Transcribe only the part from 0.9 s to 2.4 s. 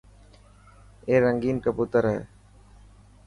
اي رنگين ڪبوتر هي.